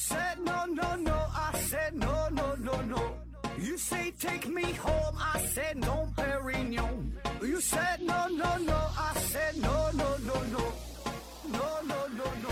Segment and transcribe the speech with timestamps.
[0.00, 1.18] said no, no, no.
[1.34, 3.02] I said no, no, no, no.
[3.58, 5.14] You say take me home.
[5.18, 7.12] I said no, Perignon.
[7.42, 8.78] You said no, no, no.
[8.96, 10.62] I said no, no, no, no.
[11.52, 12.50] No, no, no, no.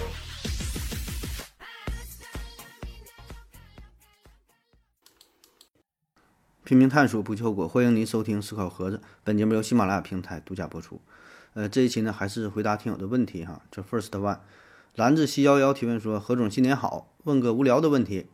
[6.65, 9.01] 拼命探索不求果，欢迎您收听思考盒子。
[9.25, 11.01] 本节目由喜马拉雅平台独家播出。
[11.55, 13.63] 呃，这一期呢还是回答听友的问题哈。
[13.71, 14.39] 这 first one，
[14.99, 18.27] 篮子七幺幺提问说：何总新年好，问个无聊的问题，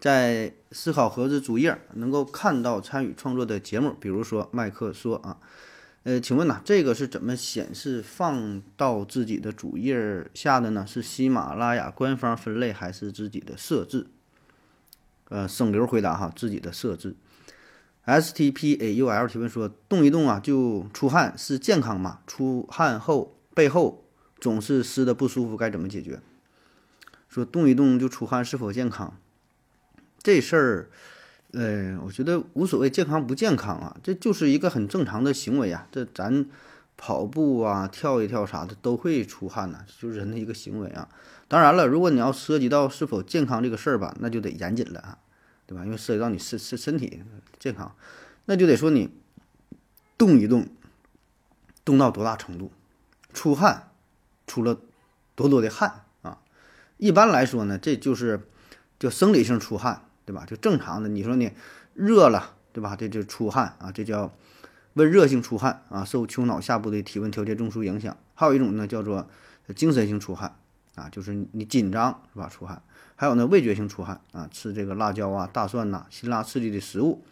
[0.00, 5.38] 在思考盒子主页能够看到参与创作的节目，比如说麦克说啊，
[6.02, 10.84] 呃，请问呐，这个是怎么显示放到自己的主页下的呢？
[10.84, 14.08] 是喜马拉雅官方分类还是自己的设置？
[15.28, 17.14] 呃，省流回答哈，自己的设置。
[18.02, 22.18] S T P A U L 提问说：动一动啊就出汗是健康吗？
[22.26, 24.08] 出汗后背后
[24.40, 26.20] 总是湿的不舒服，该怎么解决？
[27.28, 29.16] 说动一动就出汗是否健康？
[30.22, 30.90] 这事儿，
[31.52, 35.86] 呃，我觉得无所谓健康不健康啊，这就是一个很正常的行为啊。
[35.92, 36.46] 这咱
[36.96, 41.08] 跑步啊、跳一跳啥的都会出汗呐、就是人的一个行为啊。
[41.48, 45.18] 当然了，如果你要涉及到是否健康这个事儿吧，那就得严谨了啊。
[45.66, 45.84] 对吧？
[45.84, 47.22] 因为涉及到你身身身体
[47.60, 47.94] 健康，
[48.46, 49.08] 那就得说你
[50.18, 50.66] 动一动，
[51.84, 52.72] 动到多大程度，
[53.32, 53.89] 出汗，
[54.50, 54.76] 出了
[55.36, 56.40] 多多的汗啊。
[56.96, 58.48] 一般来说呢，这就是
[58.98, 60.44] 就生理性出汗，对吧？
[60.44, 61.52] 就正常的，你说你
[61.94, 62.96] 热了，对吧？
[62.96, 64.34] 这就出汗啊，这叫
[64.94, 68.16] 温热性出汗啊，受丘脑下部的体温调节中枢影响。
[68.34, 69.28] 还有一种呢，叫做
[69.76, 70.56] 精神性出汗
[70.96, 72.48] 啊，就是你紧张是吧？
[72.48, 72.82] 出汗。
[73.14, 77.22] 还有呢，味觉性出汗啊，吃这个辣椒啊、大蒜呐、辛辣刺激的食物，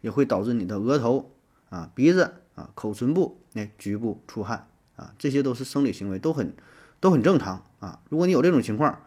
[0.00, 1.32] 也会导致你的额头
[1.70, 4.68] 啊、鼻子啊、口唇部那局部出汗
[4.98, 6.52] 啊，这些都是生理行为，都很
[7.00, 8.00] 都很正常啊。
[8.10, 9.00] 如果你有这种情况，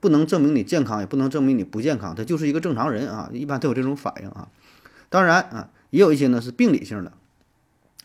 [0.00, 4.48] 不能证明你健康，也不能证明你不健康，他就是一个正常人啊，一般都有这种反应啊。
[5.08, 7.12] 当然啊，也有一些呢是病理性的，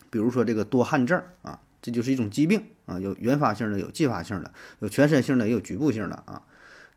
[0.10, 6.44] 比如说这个多汗症啊，这就是一种疾病啊，有原发性的，有继发性的，有全身性的，也有局部性的啊。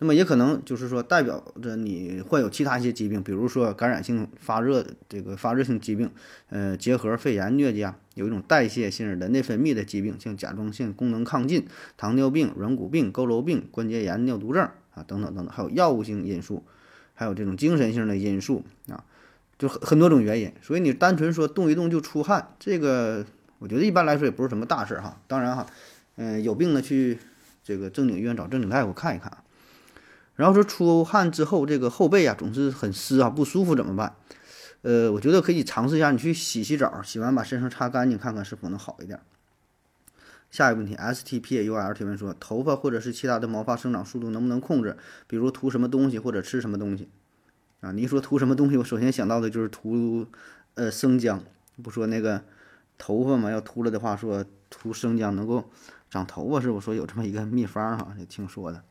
[0.02, 6.10] 那么也可能就是说，代表着你患有其他一些疾病，比如说感染性发热这个发热性疾病，
[6.48, 16.64] 呃，结核、肺炎、疟疾啊，有一种代谢性的内分泌的疾病，像甲状腺功能亢进、糖尿病、软骨病、佝偻病、关节炎、尿毒症啊，等等等等，还有药物性因素，
[17.14, 19.04] 还有这种精神性的因素啊，
[19.56, 20.52] 就很很多种原因。
[20.62, 23.24] 所以你单纯说动一动就出汗，这个
[23.60, 25.20] 我觉得一般来说也不是什么大事儿哈。
[25.28, 25.64] 当然哈，
[26.16, 27.18] 嗯，有病呢去
[27.62, 29.41] 这个正经医院找正经大夫看一看啊。
[30.36, 34.16] 然后说出汗之后，这个后背啊总是很湿啊，不舒服怎么办？
[34.82, 39.20] 呃，我觉得可以尝试一下，你去洗洗澡，洗完把身上擦干净，看看是否能好一点。
[40.50, 44.96] 下一个问题，STPUL 提问说，头发或者是其他的毛发生长速度能不能控制？
[45.26, 47.08] 比如涂什么东西或者吃什么东西？
[47.80, 50.26] 啊，你一说涂什么东西，我首先想到的就是涂
[50.74, 51.42] 呃生姜，
[51.82, 52.42] 不说那个
[52.98, 55.70] 头发嘛，要秃了的话，说涂生姜能够
[56.10, 58.82] 长头发，是不说有这么一个秘方哈，也听说的。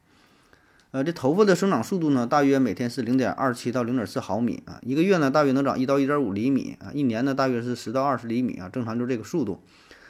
[0.92, 9.62] 呃，这头发的生长速度呢，大约每天是零点二七到零点四毫米啊，一个月呢大约能长一到一点五厘米啊，一年呢大约是十到二十厘米啊，正常就这个速度。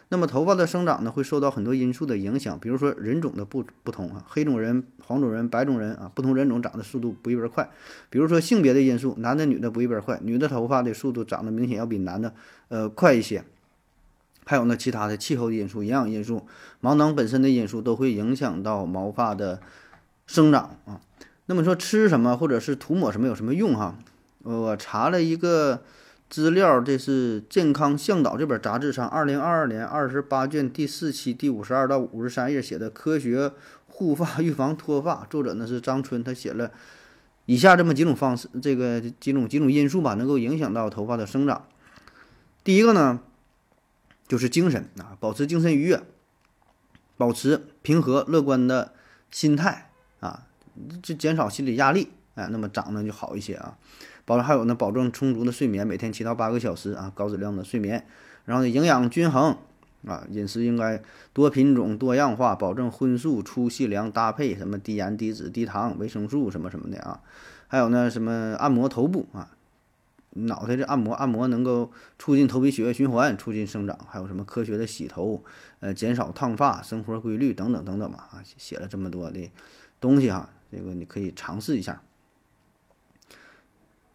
[0.10, 7.70] 那么头发的生长呢，会受到很多因素的影响，比如说人种的不不同啊，黑种人、黄种人、白种人啊，不同人种长的速度不一般快。
[8.10, 12.34] 比如说性别的因素，男的女的不一般快，女的头发的速度长得明显要比男的
[12.70, 13.44] 呃快一些。
[14.46, 16.48] 还有呢，其他的气候的因素、营养因素、
[16.80, 19.62] 毛囊本身的因素都会影响到毛发的。
[20.32, 21.02] 生长啊，
[21.48, 23.98] 那么说吃什么或者是涂抹什么有什么用哈？
[24.44, 25.84] 我查了一个
[26.30, 33.52] 资料，这是《健康向导》这本杂志上二零二二年二十八卷第四期第五十二到五十三页写的《科学
[33.88, 36.72] 护发预防脱发》，作者呢是张春，他写了
[37.46, 41.68] 以下这么几种方式，这个几种几种因素吧，能够影响到头发的生长。
[42.64, 43.20] 第一个呢，
[44.30, 46.02] 就是精神啊，保持精神愉悦，
[47.18, 48.94] 保持平和乐观的
[49.30, 49.90] 心态。
[51.02, 53.78] 就减少心理压力，哎，那么长得就好一些啊。
[54.26, 58.06] 保证还有呢，保证充足的睡眠，每天七到八个小时啊，高质量的睡眠。
[58.46, 59.58] 然后呢，营养均衡
[60.06, 61.02] 啊，饮食应该
[61.34, 67.20] 多品种、多样化，保证荤素粗细粮搭配，什么低盐、低脂、低糖、维生素什么什么的啊。
[67.68, 69.50] 还有呢，什么按摩头部啊，
[70.32, 73.98] 脑袋这按摩，按摩能够促进头皮血液循环，促进生长。
[74.08, 75.44] 还有什么科学的洗头，
[75.80, 79.52] 呃，减少烫发，生活规律等等等等吧啊，写了这么多的。
[80.00, 82.02] 东西哈，这个你可以尝试一下。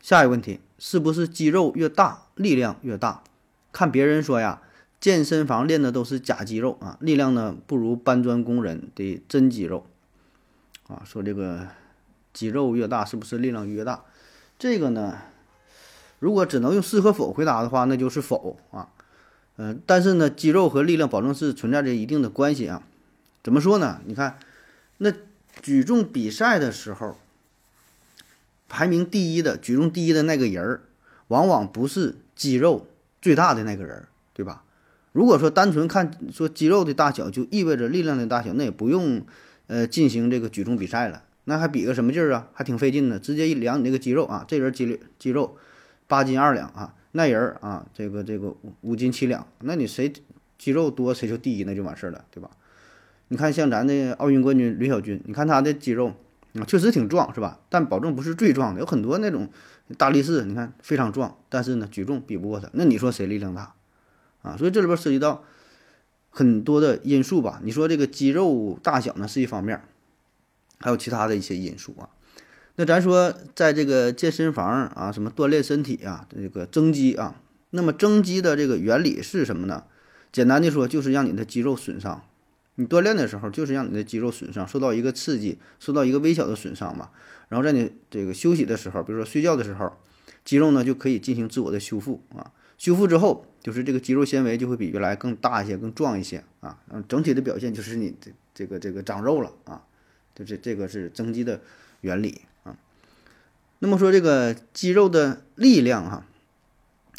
[0.01, 3.23] 下一个问题，是不是肌肉越大力量越大？
[3.73, 4.63] 看别人说呀，
[5.01, 9.85] 健身房练的都是假肌肉啊，力量呢不如搬砖工人的真肌肉
[10.87, 11.03] 啊。
[11.05, 11.69] 说这个
[12.33, 14.05] 肌肉越大是不是力量越大？
[14.59, 15.19] 这个呢，
[16.21, 18.89] 如果只能用是和否回答的话，那就是否啊。
[19.57, 22.83] 嗯，但是呢，肌肉和力量保证是存在着一定的关系啊。
[23.43, 24.01] 怎么说呢？
[24.05, 24.39] 你看，
[24.99, 25.13] 那
[25.63, 27.17] 举重比赛的时候，
[28.69, 30.83] 排名第一的举重第一的那个人儿，
[31.29, 32.87] 往往不是肌肉
[33.21, 34.63] 最大的那个人，对吧？
[35.13, 39.25] 如果说单纯看说肌肉的大小就意味着力量的大小，那也不用
[39.67, 42.49] 呃进行这个举重比赛了，那还比个什么劲儿啊？
[42.53, 45.57] 还挺费劲的，直接一量你那个肌肉啊，这人肌肌肉
[46.07, 50.13] 八斤二两啊，那人啊这个这个五五斤七两，那你谁
[50.59, 52.51] 肌肉多谁就第一，那就完事儿了，对吧？
[53.29, 56.15] 你看像咱的奥运冠军吕小军，你看他的肌肉
[56.55, 57.61] 啊确实挺壮，是吧？
[57.69, 59.49] 但保证不是最壮的，有很多那种
[59.99, 63.75] 大力士，你看非常壮，但是呢举重比不过他，那你说谁力量大？
[64.43, 65.43] 啊，所以这里边涉及到
[66.31, 67.61] 很多的因素吧。
[67.65, 69.83] 你说这个肌肉大小呢是一方面，
[70.79, 72.09] 还有其他的一些因素啊。
[72.77, 77.41] 那咱说在这个健身房啊，什么锻炼身体啊，这个增肌啊，
[77.71, 79.83] 那么增肌的这个原理是什么呢？
[80.31, 82.23] 简单的说，就是让你的肌肉损伤。
[82.77, 87.11] 你锻炼的时候，就是让你的肌肉损伤，受到一个刺激，受到一个微小的损伤嘛。
[87.49, 89.93] 然后在你这个休息的时候，比如说睡觉的时候，
[90.45, 92.53] 肌肉呢就可以进行自我的修复啊。
[92.79, 96.79] 修复之后，就是这个肌肉纤维就会比原来更大一些、更壮一些啊。
[96.91, 99.83] 嗯，整体的表现就是你这这个这个长肉了啊。
[100.35, 101.63] 就这这个是增肌的
[102.03, 102.77] 原理啊。
[103.79, 106.27] 那么说这个肌肉的力量哈，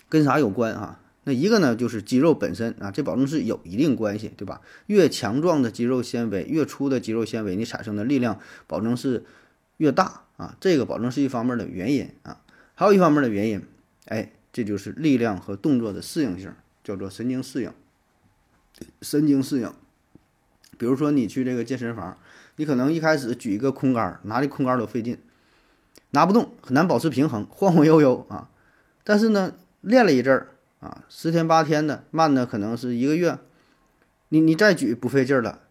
[0.07, 0.99] 跟啥有关啊？
[1.27, 4.61] 那一个呢就是肌肉本身啊，这保证是有一定关系，对吧？
[4.87, 9.25] 越强壮的肌肉纤维，越粗的肌肉纤维，你产生的力量保证是
[9.77, 10.55] 越大啊。
[10.59, 12.41] 这个保证是一方面的原因啊，
[12.73, 13.61] 还有一方面的原因，
[14.05, 14.31] 哎。
[14.53, 16.51] 这就是力量和动作的适应性，
[16.83, 17.71] 叫做神经适应。
[19.03, 19.71] 神经适应，
[20.79, 22.17] 比如说你去这个健身房，
[22.55, 25.19] 你可能一开始举一个空杆，拿这空杆都费劲，
[26.09, 28.49] 拿不动，很难保持平衡，晃晃悠悠啊。
[29.03, 33.37] 但是呢，练了一阵儿啊，十天八天的，慢的可能是一个月，
[34.29, 35.61] 你你再举不费劲了，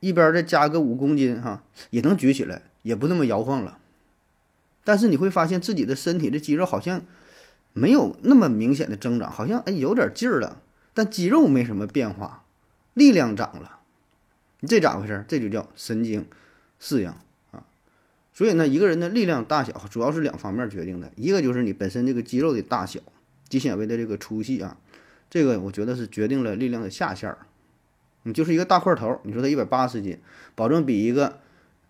[0.00, 3.78] 一边再加个五公斤哈，也能举起来，也不那么摇晃了。
[4.84, 7.02] 但是你会发现自己的身体的肌肉好像。
[7.78, 10.62] 没有那么明显的增长，好像哎有点劲儿了，
[10.94, 12.42] 但肌肉没什么变化，
[12.94, 13.80] 力量涨了，
[14.60, 15.26] 你这咋回事？
[15.28, 16.26] 这就叫神经
[16.80, 17.08] 适应
[17.50, 17.66] 啊。
[18.32, 23.00] 所以呢，一个人的力量大小主要是两方面决定的，一个就是你本身这个肌肉的大小，
[23.48, 24.76] 肌纤维的这个粗细啊，
[25.30, 27.38] 这个我觉得是决定了力量的下限儿。
[28.22, 30.18] 你就是一个大块头，你说他一百八十斤，
[30.54, 31.38] 保证比一个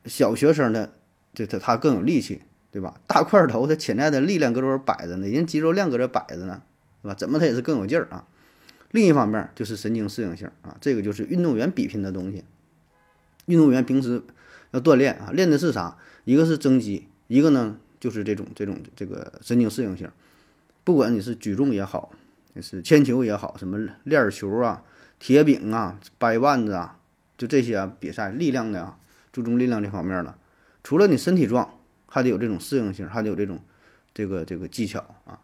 [0.05, 0.93] 小学生的
[1.35, 2.43] 这他他更有力气。
[2.73, 3.01] 对吧？
[3.07, 6.63] 大块头，它潜在的力量搁这儿摆着呢，人肌肉量搁这摆着呢，
[7.01, 7.15] 是吧？
[7.15, 8.27] 怎么它也是更有劲儿啊。
[8.91, 12.45] 另一方面就是神经适应性啊，这个就是运动员比拼的东西。
[13.47, 14.23] 运动员平时
[14.73, 15.97] 要锻炼啊，练的是啥？
[16.25, 20.11] 一个是增肌，一个呢就是这种这种这个神经适应性。
[20.87, 22.13] 不管你是举重也好，
[22.55, 24.85] 也是铅球也好，什么链球啊、
[25.19, 27.01] 铁饼啊、掰腕子啊，
[27.37, 28.99] 就这些比赛力量的啊，
[29.33, 30.39] 注重力量这方面的，
[30.85, 31.69] 除了你身体壮。
[32.09, 33.61] 还得有这种适应性，还得有这种
[34.15, 35.41] 这个这个技巧啊。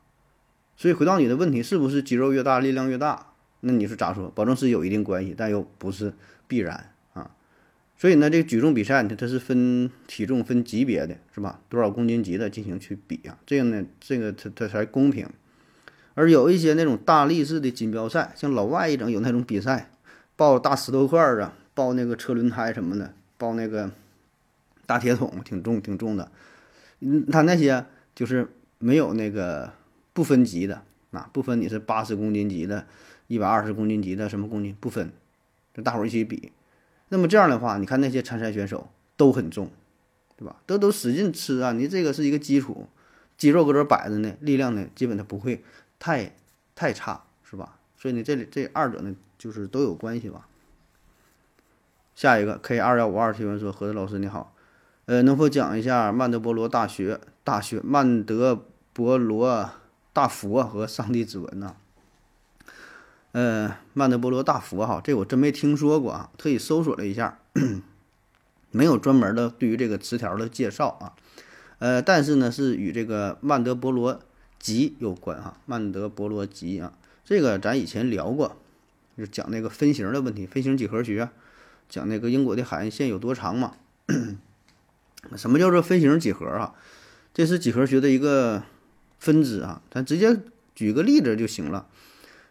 [0.77, 3.35] 所以回到你的问题，是不是肌肉越大力量越大？
[3.61, 4.31] 那你是咋说？
[4.31, 6.15] 保证是有一定关系，但又不是
[6.46, 6.94] 必然。
[7.96, 11.61] 所以呢，这个举重比赛呢，它是分体重、分级别的，是吧？
[11.69, 13.39] 多少公斤级的进行去比啊？
[13.46, 15.29] 这样呢，这个它它才公平。
[16.15, 19.91] 而有一些那种大力士的锦标赛，像老外一整有那种比赛，
[20.34, 23.91] 抱大石头块儿啊，抱那个车轮胎什么的，抱那个
[24.84, 26.31] 大铁桶，挺重挺重的。
[27.01, 29.72] 嗯，他那些就是没有那个
[30.13, 30.82] 不分级的
[31.13, 32.84] 啊，不分你是八十公斤级的，
[33.29, 35.13] 一百二十公斤级的什么公斤不分，
[35.72, 36.51] 就大伙儿一起比。
[37.13, 38.89] 那么这样的话，你看那些参赛选手
[39.19, 39.71] 都很重，
[40.35, 40.57] 对吧？
[40.65, 42.89] 都都使劲吃啊，你这个是一个基础，
[43.37, 45.63] 肌肉搁这摆着呢，力量呢基本它不会
[45.99, 46.35] 太
[46.75, 47.77] 太差，是吧？
[47.99, 50.49] 所以呢，这里这二者呢就是都有关系吧。
[52.15, 54.55] 下一个 K 二幺五二提问说：何子老师你好。
[55.05, 58.65] 呃，能否讲一下曼德伯罗大学大学曼德
[58.95, 59.69] 伯罗
[60.15, 61.77] 大佛和上帝指纹呢？
[63.32, 67.39] 呃，曼德伯罗大佛哈，这我真没听说过啊，特意搜索了一下，
[68.70, 71.12] 没有专门的对于这个词条的介绍啊。
[71.79, 74.20] 呃，但是呢，是与这个曼德伯罗
[74.58, 76.93] 集有关哈，曼德伯罗集啊，
[77.24, 78.56] 这个咱以前聊过，
[79.17, 81.31] 就讲那个分形的问题，分形几何学，
[81.89, 83.72] 讲那个英国的海岸线有多长嘛。
[85.36, 86.74] 什么叫做分形几何啊？
[87.32, 88.62] 这是几何学的一个
[89.19, 89.81] 分支啊。
[89.91, 90.39] 咱直接
[90.74, 91.86] 举个例子就行了。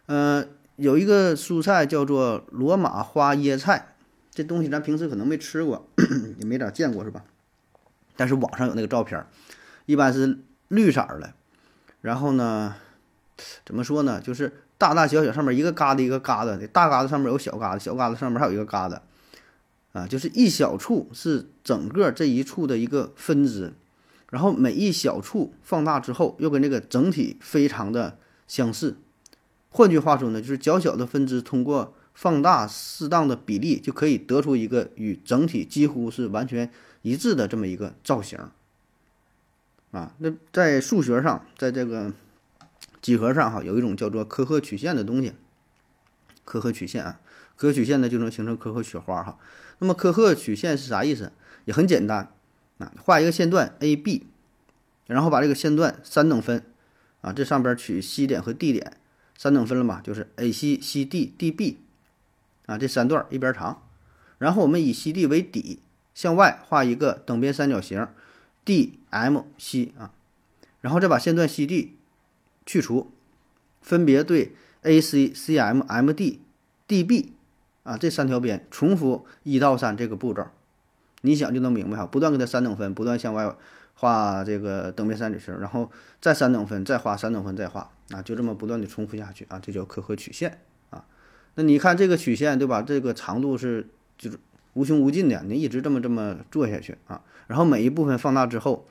[0.06, 3.94] 嗯，有一个蔬菜叫做罗马花椰菜，
[4.30, 5.88] 这东西咱平时可能没吃过，
[6.38, 7.24] 也没咋见过，是吧？
[8.16, 9.24] 但是网上有那个照片，
[9.86, 10.38] 一般是
[10.68, 11.34] 绿色的，
[12.00, 12.74] 然后呢，
[13.64, 14.20] 怎么说呢？
[14.20, 19.00] 就是大大小小上面一个疙瘩一个疙瘩的，大疙瘩上面有小疙瘩，小疙瘩上面还有一个疙瘩，
[19.92, 23.74] 啊，就是一小处是整个这一处的一个分支，
[24.30, 28.96] 然后每一小处放大之后又跟这个整体非常的相似。
[29.72, 38.38] 换句话说呢，就是较小的分支通过放大适当的比例，就可以得出一个与整体几乎是完全一致的这么一个造型。
[39.90, 42.12] 啊，那在数学上，在这个
[43.00, 45.32] 几何上哈，有一种叫做科赫曲线的东西。
[46.44, 47.20] 科赫曲线啊，
[47.56, 49.38] 科赫曲线呢就能形成科赫雪花哈。
[49.78, 51.32] 那么科赫曲线是啥意思？
[51.64, 52.30] 也很简单
[52.78, 54.26] 啊，画一个线段 AB，
[55.06, 56.62] 然后把这个线段三等分
[57.22, 58.98] 啊，这上边取 C 点和 D 点。
[59.42, 61.74] 三等分了嘛，就是 AC、CD、DB，
[62.66, 63.82] 啊，这三段一边长，
[64.38, 65.80] 然后我们以 CD 为底，
[66.14, 68.06] 向外画一个等边三角形
[68.64, 70.12] ，DMC 啊，
[70.80, 71.96] 然后再把线段 CD
[72.64, 73.10] 去除，
[73.80, 76.38] 分别对 AC、CM、MD、
[76.86, 77.30] DB
[77.82, 80.46] 啊这三条边重复一到三这个步骤，
[81.22, 83.56] 你想就能明白哈，不断给它三等分，不断向外。
[84.02, 85.88] 画这个等边三角形，然后
[86.20, 90.58] 再三等分，再画三等分，再画啊，就这么不断的重复下去啊，这叫可可曲线
[90.90, 91.04] 啊。
[91.54, 92.82] 那你看这个曲线对吧？
[92.82, 93.86] 这个长度是
[94.18, 94.36] 就是
[94.72, 98.88] 无穷无尽的，你一直这么这么做下去啊，然后每一部分放大之后，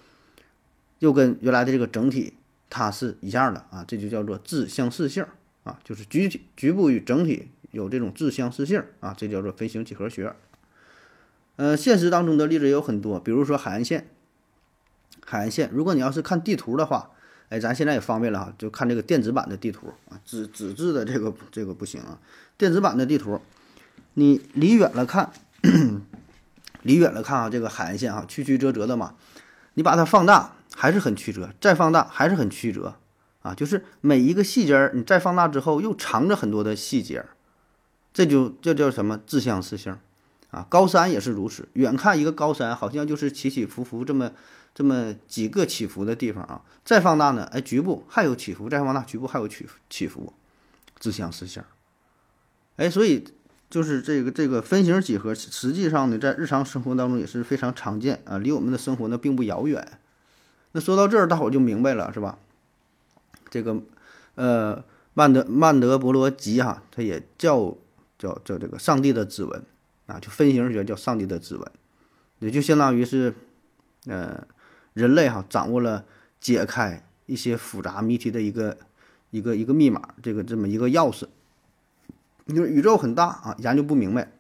[1.00, 2.36] 又跟原来的这个整体
[2.70, 5.26] 它是一样的啊，这就叫做自相似性
[5.66, 10.34] 啊，就是局体局部与整体有这种自相似性啊，这叫做分形几何学。
[11.58, 14.08] 呃，现实当中的例子也有很多，比如说海岸线。
[15.26, 17.10] 海岸线，如果你要是看地图的话，
[17.50, 22.18] 哎，咱现在也方便了哈，就看这个电子版的地图啊，纸纸质的这个这个不行啊。
[22.58, 23.42] 电子版的地图，
[24.14, 25.32] 你离远了看，
[26.84, 29.16] 离远了看啊，这个海岸线哈，曲曲折折的嘛，
[29.74, 32.96] 你把它放大还是很曲折，再放大还是很曲折
[33.42, 37.30] 啊，就是每一个细节儿你再放大之后又藏着很多的细节儿，
[38.14, 39.20] 这就这叫什么？
[39.26, 39.98] 自相似性
[40.52, 40.66] 啊？
[40.70, 44.32] 高山也是如此，远看一个高山好像就是起起伏伏这么。
[44.74, 50.32] 这么几个起伏的地方啊，再放大呢，哎，局部还有起伏，再放大，局部还有起起伏，
[50.98, 51.62] 自相似性。
[52.78, 53.22] 哎，所以
[53.70, 59.86] 就是这个这个分形几何，实际上呢，在日常生活当中也是非常常见啊，离我们的生活呢并不遥远。
[60.72, 62.40] 那说到这儿，大伙就明白了，是吧？
[63.50, 63.78] 这个
[64.36, 64.82] 呃，
[65.14, 67.76] 曼德曼德伯罗集哈，它也叫
[68.18, 69.62] 叫叫这个上帝的指纹
[70.12, 71.72] 啊，就分形学叫上帝的指纹，
[72.40, 73.34] 也就相当于是
[74.06, 74.46] 呃。
[74.94, 76.04] 人类哈掌握了
[76.42, 78.78] 解开一些复杂谜题的一个
[79.30, 81.30] 一个一个密码，这个这么一个钥匙。
[82.44, 84.34] 你说宇宙很大啊，研究不明白，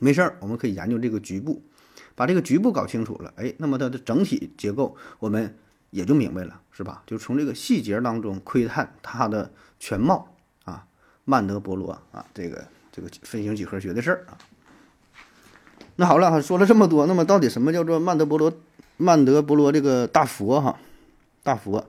[0.00, 1.62] 没事儿，我们可以研究这个局部，
[2.16, 5.56] 把这个局部搞清楚了，哎，那么它的整体结构我们
[5.90, 7.04] 也就明白了，是吧？
[7.06, 10.84] 就从这个细节当中窥探它的全貌啊。
[11.24, 14.36] 曼德伯罗啊，这个这个分形几何学的事儿啊。
[15.96, 18.52] 那好了，说了这么多，那么到底什么叫做曼德伯罗？
[18.96, 20.78] 曼德伯罗这个大佛哈，
[21.42, 21.84] 大佛，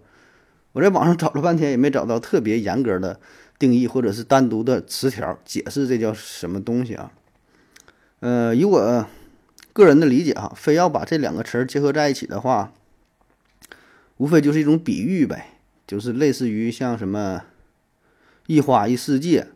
[0.74, 3.20] 我在网上找了半天也没找到特别严格的
[3.60, 7.12] 定义或者是单独的词条解释这叫什么东西啊？
[8.22, 9.06] 呃，以我
[9.72, 12.74] 个人的理解哈，非要把这两个词儿结合在一起的话，
[14.18, 17.44] 无非就是一种比喻呗，就是类似于像什么
[18.48, 19.48] 一花一世界，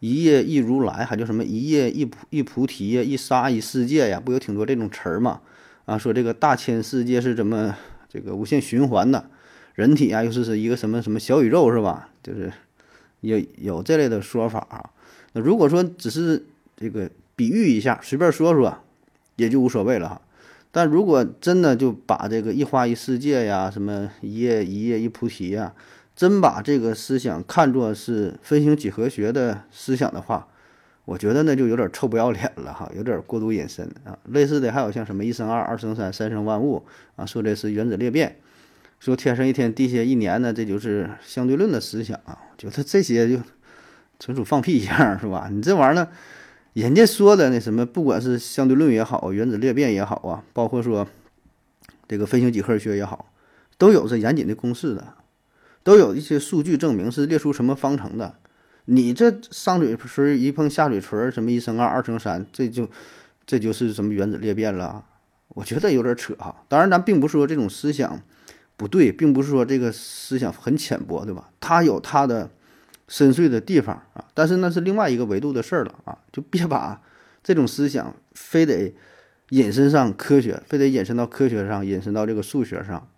[0.00, 5.40] 一叶一如来，还叫什么一叶一菩一菩提呀，一沙一世界呀，不有挺多这种词儿吗？
[5.86, 7.76] 啊，说这个大千世界是怎么
[8.08, 9.30] 这个无限循环的，
[9.74, 12.10] 人体啊又是是一个什么什么小宇宙是吧？
[12.22, 12.52] 就是
[13.20, 14.90] 有有这类的说法啊。
[15.32, 16.44] 那如果说只是
[16.76, 18.78] 这个比喻一下，随便说说，
[19.36, 20.20] 也就无所谓了哈。
[20.72, 25.72] 但如果真的就把这个一花一世界呀，什么一叶一叶一菩提呀，
[26.16, 30.48] 真把这个思想看作是分形几何学的思想的话。
[31.04, 34.18] 我觉得那就有点臭不要脸了哈，有点过度隐身啊。
[34.24, 38.40] 类似的还有像什么一生二，二生三，三生万物啊，说的是原子裂变，
[38.98, 42.36] 说天上一天，地下一年呢，这就是相对论的思想啊。
[42.58, 43.40] 觉得这些就
[44.18, 45.48] 纯属放屁一样是吧？
[45.52, 46.08] 你这玩意儿呢，
[46.72, 51.06] 人家说的那什么，不管是相对论也好，原子裂变也好啊，包括说
[52.08, 53.30] 这个分形几何学也好，
[53.78, 55.14] 都有着严谨的公式的，
[55.86, 58.34] 都有一些数据证明是列出什么方程的。
[58.86, 62.90] 你这上嘴唇一碰下嘴唇，什么一生二，二生三，这就
[63.46, 65.04] 这就是什么原子裂变了？
[65.50, 66.64] 我觉得有点扯哈。
[66.66, 68.20] 当然，咱并不是说这种思想
[68.76, 71.50] 不对，并不是说这个思想很浅薄，对吧？
[71.60, 72.50] 它有它的
[73.06, 74.24] 深邃的地方啊。
[74.34, 77.00] 但是那是另外一个维度的事儿了啊，就别把
[77.44, 78.92] 这种思想非得
[79.50, 83.08] 引申上科学，非得引申到科学上，引申到这个数学上，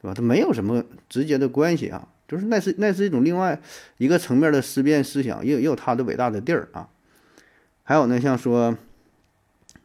[0.00, 0.14] 对吧？
[0.14, 3.60] 它没有什么直接的关系啊，就是那是那是一种另外
[3.98, 6.88] 一个层面的思辨思想，也有也有它的伟大的地儿啊。
[7.82, 8.76] 还有呢，像说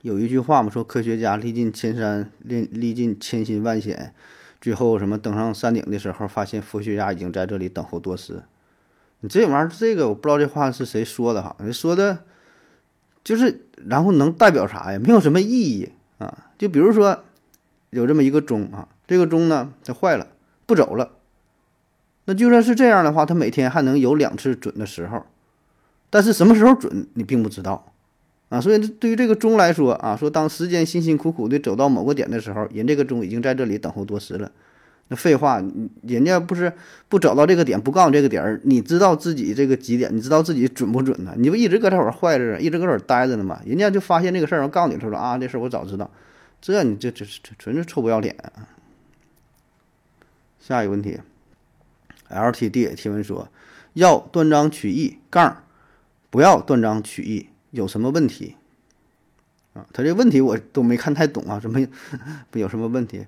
[0.01, 4.13] 有一句话嘛，说科学家历尽千山，历历尽千辛万险，
[4.62, 8.43] 最后什么登上山顶的时候，发现佛学家已经在这里等候多时。
[9.22, 12.25] 你这玩意儿，这个我不知道这话是谁说的哈，说的，
[13.24, 15.00] 就是然后能代表啥呀？
[15.00, 16.51] 没有什么意义啊。
[16.60, 17.24] 就比如说
[17.89, 20.27] 有这么一个钟啊，这个钟呢它坏了
[20.65, 21.12] 不走了，
[22.25, 25.24] 那就算是这样的话，它每天还能有两次准的时候，
[26.09, 27.91] 但是什么时候准你并不知道
[28.50, 28.59] 啊。
[28.59, 34.51] 所以对于这个钟来说啊，说当时间辛辛苦苦的走到某个点的时候，人这个钟已经在这里等候多时了。
[35.07, 35.63] 那废话，
[36.01, 36.74] 人家不是
[37.07, 40.09] 不找到这个点，不告诉这个点儿，你知道自己这个几点？
[40.15, 41.31] 你知道自己准不准呢？
[41.38, 43.62] 你不一直搁这会儿坏着，一直搁这儿待着呢吗？
[43.67, 46.09] 人家就发现这个事儿，我告诉你他说啊，这事儿我早知道，
[46.59, 48.35] 这你这这这纯是臭不要脸！
[50.67, 51.19] 下一个问题
[52.27, 53.48] ，LTD 提问说，
[53.93, 55.62] 要断章取义杠，
[56.31, 58.55] 不要断章取义，有什么问题？
[59.75, 61.79] 啊，他这问题我都没看太懂啊，什么
[62.53, 63.27] 有什么问题？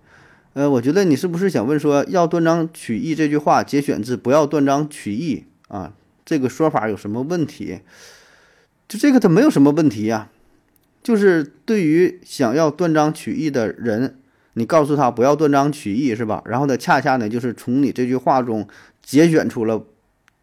[0.54, 5.94] 呃，我觉得你是不是想问说，要断章取义这句话节选自不要断章取义啊？
[6.26, 7.82] 这个说法有什么问题？
[8.88, 10.32] 就这个它没有什么问题呀，
[11.04, 14.18] 就是对于想要断章取义的人，
[14.58, 16.42] 你告诉他不要断章取义是吧？
[16.46, 18.68] 然后呢，恰恰呢就是从你这句话中
[19.02, 19.86] 节选出了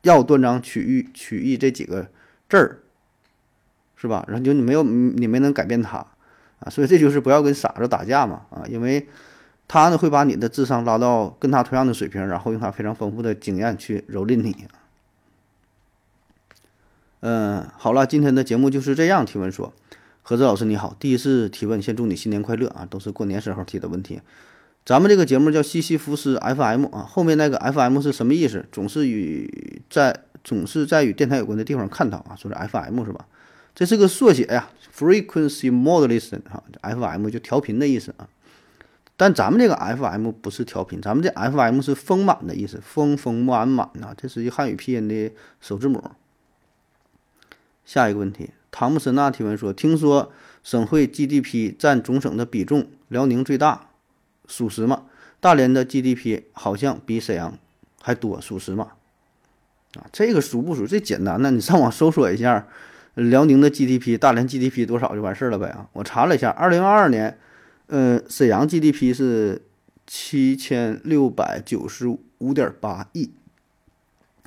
[0.03, 2.09] 要断章取义取义这几个
[2.49, 2.79] 字儿，
[3.97, 4.25] 是吧？
[4.29, 5.99] 然后就你没有你没能改变他
[6.61, 9.07] 啊，所以这就是不要跟傻子打架嘛啊，因为。
[9.67, 14.67] 他呢会把你的智商拉到跟他同样的水平，然后用他非常丰富的经验去蹂躏你。
[17.21, 19.25] 嗯，好了，今天的节目就是这样。
[19.25, 19.73] 提问说，
[20.27, 22.87] 何子老师你好，第一次提问，先祝你新年快乐啊！
[22.89, 24.23] 都是过年时候提的问题。
[24.83, 28.65] 咱们这个节目叫西西弗斯 FM 啊，后面那个 FM 是什么意思？
[28.73, 33.27] 总是与在总是在与电台有关的地方看到啊，说是 FM 是吧？
[33.75, 38.27] 这是个缩写呀，Frequency Modulation 哈，FM 就调频的意思啊。
[39.19, 46.03] 但咱们这个 FM 不是调频，咱们这 FM 是丰满的意思，丰丰满满呐，这是一汉语拼音的首字母。
[47.85, 50.33] 下一个问题，汤姆森纳提问说：听说
[50.65, 53.91] 省会 GDP 占总省的比重，辽宁最大，
[54.49, 55.05] 属实吗？
[55.39, 57.57] 大连的 GDP 好像比沈阳
[58.03, 58.89] 还多，属实吗？
[59.95, 60.89] 啊，这个属不属？
[60.89, 62.67] 这简单呢，你上网搜索一下，
[63.15, 65.87] 辽宁的 GDP，大连 GDP 多少就完事儿了呗啊！
[65.93, 67.39] 我查了一下，二零二二年。
[67.87, 69.63] 呃，沈阳 GDP 是
[70.05, 72.09] 七千六百九十
[72.39, 73.31] 五点八亿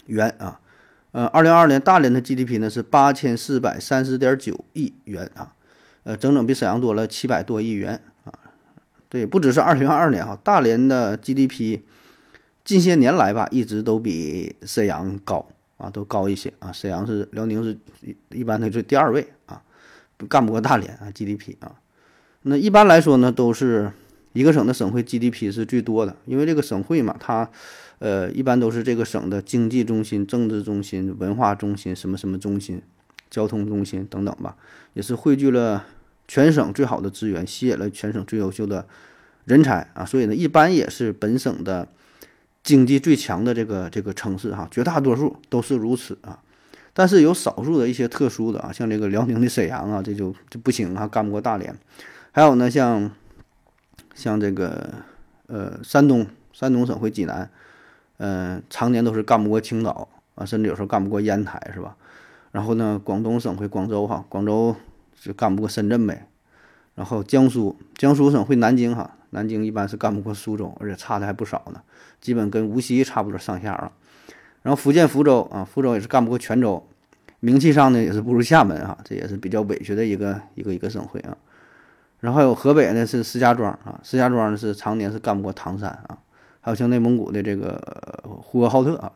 [0.07, 0.59] 元啊，
[1.17, 5.51] 呃，二零二二年大连的 GDP 呢是八千四百三十点九亿元啊，
[6.03, 8.31] 呃，整整比沈阳多了七百多亿元啊。
[9.09, 11.79] 对，不只是二零二二年哈，大连的 GDP
[12.63, 15.43] 近些年来吧，一直都比沈阳高
[15.77, 16.71] 啊，都高一些啊。
[16.71, 19.59] 沈阳是辽宁是一一般的是第二位啊，
[20.29, 21.73] 干不过大连啊 GDP 啊。
[22.43, 23.91] 那一般来说呢，都是
[24.33, 27.49] 一个省的省会 GDP 是最多的，因为这个省会嘛，它，
[27.99, 32.81] 呃，一般都是这个省的经济中心、政治中心、文化中心、什么什么中心、
[33.29, 34.55] 交通中心等等吧，
[34.93, 35.85] 也是汇聚了
[36.27, 38.85] 全省最好的资源，吸引了全省最优秀的
[39.45, 41.87] 人才啊，所以呢，一般也是本省的
[42.63, 46.39] 经济最强的这个这个城市哈，绝大多数都是如此啊，
[46.93, 51.75] 但是有少数的一些特殊的啊，像这个辽宁的沈阳啊，这就就不行啊，干不过大连。
[52.31, 53.09] 还有呢，像
[54.13, 54.93] 像这个
[55.47, 57.49] 呃，山东山东省会济南，
[58.17, 61.95] 嗯，常年都是干不过青岛啊，甚至有时候干不过烟台，是吧？
[62.51, 64.75] 然后呢，广东省会广州哈，广州
[65.19, 66.27] 就干不过深圳呗。
[66.95, 71.81] 然后江苏江苏省会南京哈，南京一般是干不过苏州，而且差的还不少呢，
[72.19, 73.91] 基本跟无锡差不多上下了。
[74.63, 76.83] 然后福建福州啊，福州也是干不过泉州，
[77.39, 81.37] 名气上呢也是不如厦门哈，这也是比较委屈的一个一个一个省会啊。
[82.19, 86.17] 然后还有河北呢，是石家庄啊，石家庄是常年是干不过唐山啊，
[86.67, 87.81] 还有像内蒙古的这个
[88.43, 89.09] 呼和浩特啊，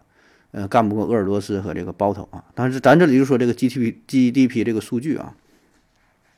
[0.52, 2.42] 呃，干不过鄂尔多斯和这个包头啊。
[2.56, 5.36] 但是咱这里就说这个 GDP GDP 这个数据啊，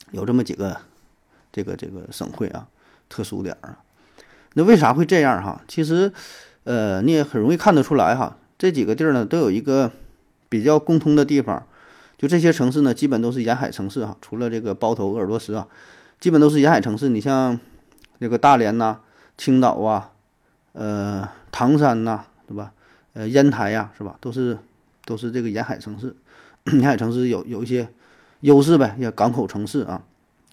[0.09, 0.75] 有这么几个
[1.51, 2.67] 这个这个省会啊，
[3.09, 3.77] 特殊点啊。
[4.55, 5.61] 那为啥会这样哈？
[5.67, 6.11] 其实，
[6.63, 9.91] 呃，你也很容易看得出来哈，这几个地儿呢都有一个
[10.49, 11.63] 比较共通的地方，
[12.17, 15.67] 就这些城市呢基本都是沿海城市哈，除了这个包头、鄂尔多斯啊。
[16.19, 17.59] 基本都是沿海城市，你像
[18.17, 19.01] 那个大连呐、
[19.37, 20.12] 青岛啊、
[20.73, 22.73] 呃唐山呐，对吧？
[23.13, 24.17] 呃烟台呀，是吧？
[24.19, 24.57] 都是
[25.05, 26.15] 都是这个沿海城市。
[26.71, 27.87] 沿海城市有有一些
[28.41, 30.03] 优势呗，像港口城市啊，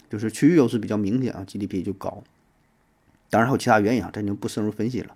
[0.08, 2.22] 就是区域优势比较明显啊，GDP 就高。
[3.30, 5.14] 当然还有其他原因啊，咱就不深入分析了。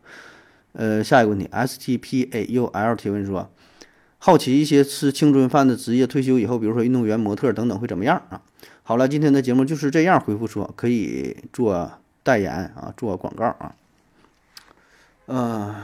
[0.73, 3.51] 呃，下一个问题，STPAUL 提问说，
[4.19, 8.41] 好奇一些吃青春饭的职业退休以后，比如说运动员、模特等等会怎么样啊？
[8.85, 11.91] 好了，今天的节目就是这样，回复说可以做
[12.23, 13.75] 代言啊，做广告啊。
[15.27, 15.75] 呃，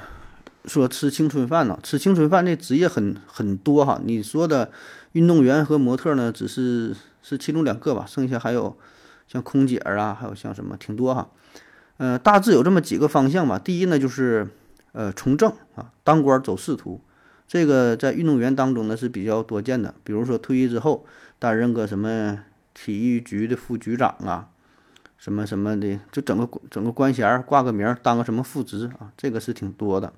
[0.66, 3.98] 说吃青春饭呢，吃青春饭这职业很很多哈。
[4.05, 4.70] 你说的
[5.12, 8.76] 运动员和模特呢，只是是其中两个吧，剩下还有
[9.26, 11.31] 像空姐啊，还有像什么挺多哈。
[11.96, 13.59] 呃，大致有这么几个方向吧。
[13.59, 14.48] 第一呢，就是
[14.92, 17.00] 呃从政啊，当官走仕途，
[17.48, 19.94] 这个在运动员当中呢是比较多见的。
[20.05, 21.07] 比如说退役之后
[21.38, 22.40] 担任个什么
[22.74, 24.50] 体育局的副局长啊。
[25.20, 30.14] 什么什么的，就整个整个官衔挂个名，当个什么副职啊，这个是挺多的。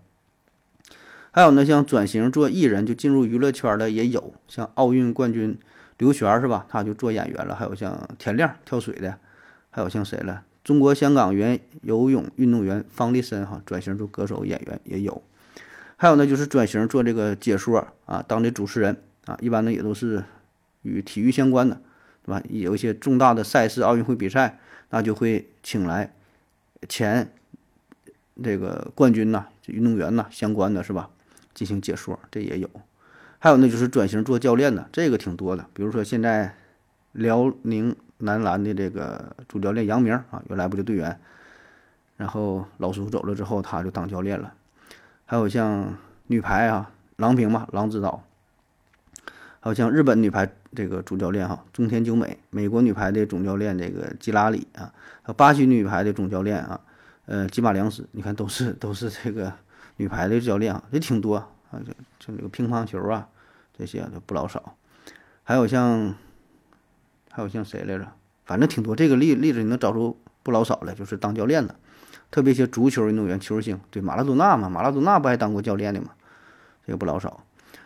[1.32, 5.58] 还有呢，像转型做艺人就进入娱乐圈的也有，像奥运冠军
[5.98, 6.66] 刘璇是吧？
[6.68, 7.56] 他就做演员了。
[7.56, 9.18] 还有像田亮跳水的，
[9.70, 10.44] 还有像谁了？
[10.62, 15.20] 中国香港原游泳运动员方力申哈，转型做歌手演员也有。
[15.96, 20.22] 还有呢，就是转型做这个解说啊，当的主持人啊，一般呢也都是
[20.82, 21.80] 与体育相关的，
[22.24, 22.40] 对吧？
[22.48, 24.60] 有一些重大的赛事、奥运会比赛。
[24.94, 26.12] 那就会请来
[26.86, 27.32] 前
[28.42, 31.08] 这个冠军呐、运动员呐相关的是吧？
[31.54, 32.68] 进行解说，这也有。
[33.38, 35.64] 还有呢，就是转型做教练的，这个挺多的。
[35.72, 36.54] 比如说现在
[37.12, 41.18] 辽宁男篮的这个主教练杨明啊，原来不就队员，
[42.18, 44.52] 然后老叔走了之后，他就当教练了。
[45.24, 48.22] 还有像女排啊，郎平嘛，郎指导。
[49.62, 50.52] 还有像日本女排。
[50.74, 54.88] 这个主教练哈，中田久美，美国女排的总教练这个吉拉里啊，
[55.20, 56.80] 还有巴西女排的总教练啊，
[57.26, 59.52] 呃，吉马良斯，你看都是都是这个
[59.98, 63.28] 女排的教练啊，也挺多啊，就就这个乒乓球啊，
[63.76, 64.74] 这些都不老少，
[65.44, 66.14] 还有像
[67.30, 68.08] 还有像谁来着？
[68.46, 71.76] 反正挺多，这个例例子你能找出不老少来，就是当教练的，
[72.30, 76.12] 特别一些足球运动员、球星，对马拉多纳嘛，马拉多纳不还当过教练的嘛，
[76.86, 77.44] 这个不老少。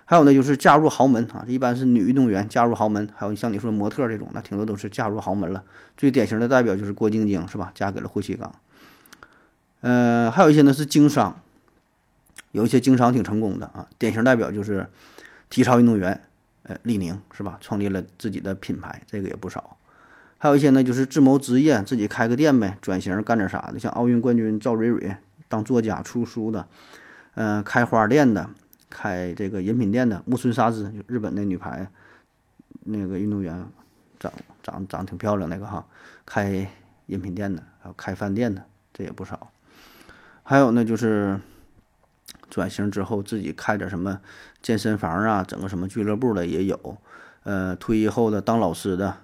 [0.09, 3.09] 还有呢，就是嫁入豪门啊，一般是女运动员嫁入豪门。
[3.17, 5.65] 还有像你说模特这种，那挺多都是嫁入豪门了。
[5.97, 7.73] 最典型的代表就是郭晶晶，是吧？
[7.75, 8.55] 嫁给了霍启刚。
[9.81, 11.43] 呃，还有一些呢是经商，
[12.53, 13.89] 有一些经商挺成功的啊。
[13.99, 14.89] 典型代表就是
[15.51, 16.23] 体操运动员，
[16.63, 17.59] 呃，李宁，是吧？
[17.61, 19.77] 创立了自己的品牌，这个也不少。
[20.39, 25.17] 还有一些呢，就是自谋职业，自己开个店呗，转型干点啥的，像奥运冠军赵蕊蕊
[25.49, 26.69] 当作家出书的，
[27.35, 28.49] 嗯，开花店的。
[28.89, 31.91] 开这个饮品店的木村沙织，就日本那女排
[32.85, 33.67] 那个运动员，
[34.19, 35.87] 长长长挺漂亮那个哈，
[36.25, 36.71] 开
[37.07, 39.51] 饮品店的，还有开饭店的，这也不少。
[40.43, 41.41] 还有呢，就是
[42.49, 44.21] 转型之后自己开点什么
[44.63, 46.99] 健身房啊，整个什么俱乐部的也有。
[47.43, 49.19] 呃，退役后的当老师的，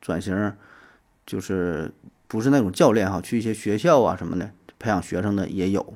[0.00, 0.54] 转型
[1.26, 1.92] 就是
[2.26, 5.94] 不是那种教练哈，去一些学校啊什么的培养学生的也有。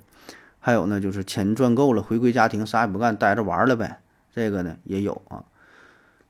[0.67, 4.01] 还有呢，就是钱赚够了，回归家庭，啥也不干，待着玩了呗。
[4.35, 5.45] 这个呢也有啊，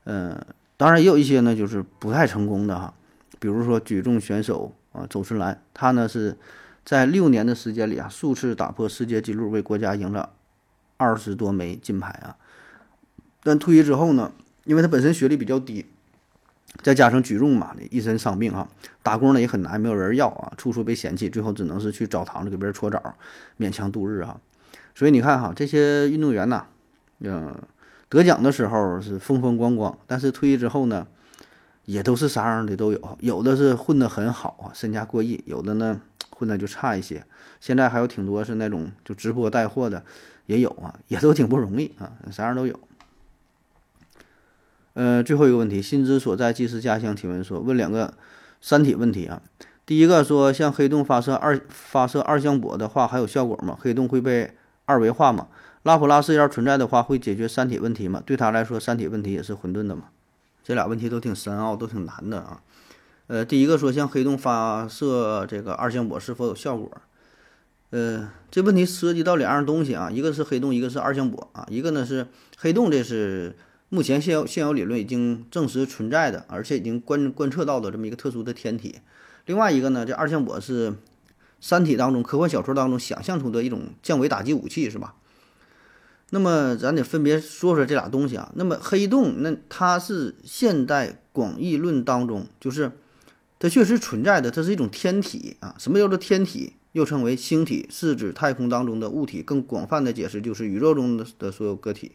[0.03, 0.45] 嗯，
[0.75, 2.93] 当然也有一些呢，就是不太成功的哈。
[3.39, 6.37] 比如说举重选手啊，周春兰，她呢是
[6.83, 10.31] 在六年的时间里啊，数次打破世界纪录，为国家赢了
[10.97, 12.35] 二十多枚金牌啊。
[13.41, 14.33] 但退役之后呢，
[14.65, 15.85] 因为他本身学历比较低。
[16.81, 18.67] 再加上举重嘛，一身伤病哈，
[19.01, 23.15] 打工呢也很难，没有人要啊，处处被嫌弃，最后只能是去澡堂子给别人搓澡，
[23.57, 24.39] 勉强度日啊。
[24.93, 26.65] 所以你看哈，这些运动员呐，
[27.19, 27.55] 嗯，
[28.07, 31.07] 得奖的时候是风风光光，但是退役之后呢，
[31.85, 37.25] 也都是啥样的都有，有的是混得很好啊，身家过亿，有的呢混的就差一些。
[37.59, 40.03] 现在还有挺多是那种就直播带货的，
[40.45, 42.79] 也有啊，也都挺不容易啊，啥样都有。
[44.95, 47.13] 呃，最后一个问题，心之所在即是家乡。
[47.13, 48.13] 提问说，问两个
[48.61, 49.41] 三体问题啊。
[49.85, 53.77] 第一个说，向黑洞发射二发射二向箔的话，还有效果吗？
[53.77, 54.55] 黑洞会被
[54.85, 55.49] 二维化吗？
[55.83, 58.23] 拉普拉斯要存在的话，会解决三体问题吗？
[58.25, 60.05] 对他来说，三体问题也是混沌的吗？
[60.63, 62.61] 这俩问题都挺深奥，都挺难的啊。
[63.27, 66.89] 呃，第一个说，向黑洞发射这个二向箔是否有效果？
[67.89, 71.67] 呃，这问题涉及到两样东西啊，一个是黑洞，一个是二向箔啊。
[71.69, 72.27] 一个呢是
[72.57, 73.53] 黑洞，这是。
[73.95, 78.95] 目前现有现有理论已经证实存在的，而且已经观观测到的这么一个特殊的天体。
[79.45, 80.91] 另外一个呢，这二向箔是
[81.61, 85.15] 《三体》当中科幻小说当中想象出的一种降维打击武器，是吧？
[86.31, 88.51] 那么咱得分别说说这俩东西啊。
[88.55, 92.91] 那么黑洞，那它是现代广义论当中，就是
[93.59, 95.73] 它确实存在的，它是一种天体啊。
[95.79, 96.73] 什么叫做天体？
[96.91, 99.41] 又称为星体，是指太空当中的物体。
[99.41, 102.13] 更广泛的解释就是宇宙中的的所有个体。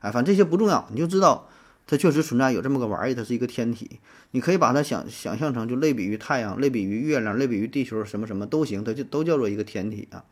[0.00, 1.48] 哎，反正这些不重要，你就知道
[1.86, 4.00] 它确实存在有这么个玩意儿，它是一个天体，
[4.32, 10.24] 你可以把它想想象成就类比于太阳、类比于月亮、类比于地球，什么什么都行，它就都叫做一个天体啊。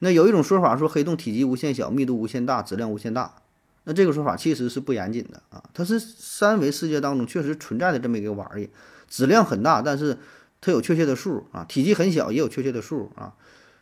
[0.00, 3.36] 那有一种说法说黑洞体积无限小、密度无限大、质量无限大，
[3.84, 5.62] 那这个说法其实是不严谨的啊。
[5.72, 8.70] 它是三维世界当中确实存在的这么一个玩意儿，
[9.08, 10.18] 质量很大，但是
[10.60, 13.34] 它有确切的数啊，体积很小也有确切的数啊，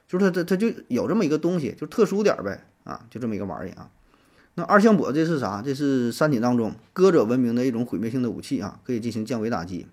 [0.06, 3.90] 就是它它它就有这么一个东西，就特殊点呗啊，就这么一个玩意儿啊。
[4.64, 5.62] 二向箔这是啥？
[5.62, 9.86] 这是三体当中歌者文明的一种毁灭性的武器啊，可以进行降维打击。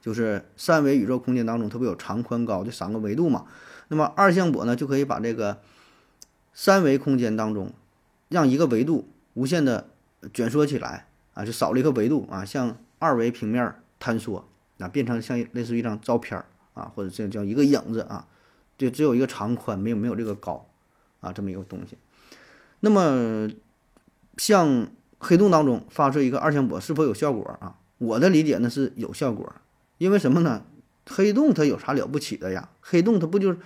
[0.00, 3.46] 就是三维宇宙空间当中，它不有长、宽、高这三个维度嘛？
[3.88, 5.58] 那么二向箔呢，就可以把这个
[6.54, 7.72] 三维空间当中，
[8.28, 9.88] 让一个维度无限的
[10.32, 16.40] 卷缩起来啊，就少了一个维度啊，向二维平面坍缩，啊，变成像类似于一张照片
[16.74, 18.28] 啊，或者这叫一个影子啊，
[18.78, 20.68] 就只有一个长宽，没有没有这个高
[21.20, 21.98] 啊，这么一个东西。
[22.80, 23.48] 那么，
[24.36, 27.76] 向黑洞当中发射一个二向箔是否有效果啊？
[27.98, 29.50] 我的理解呢是有效果，
[29.98, 30.62] 因为什么呢？
[31.08, 32.68] 黑洞它有啥了不起的呀？
[32.80, 33.56] 黑洞它不就，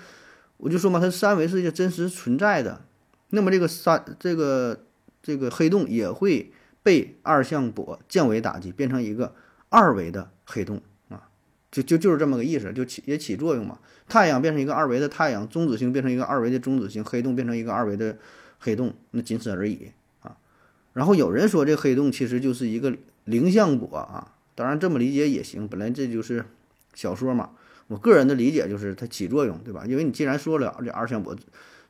[0.58, 2.84] 我就说嘛，它三维世界真实存在的，
[3.30, 4.84] 那么这个三这个
[5.22, 6.52] 这个黑洞也会
[6.82, 9.34] 被二向箔降维打击，变成一个
[9.70, 11.28] 二维的黑洞啊，
[11.72, 13.78] 就就就是这么个意思，就起也起作用嘛。
[14.08, 18.16] 太阳变成一个二维的太阳，中子星变成一个二维的中子星，黑洞变成一个二维的。
[18.62, 19.90] 黑洞那仅此而已，
[21.00, 26.44] 然后有人说这黑洞其实就是一个零向箔啊，当然这么理解也行，本来这就是
[26.92, 27.52] 小说嘛。
[27.86, 29.86] 我个人的理解就是它起作用，对吧？
[29.86, 31.34] 因为你既然说了这二向箔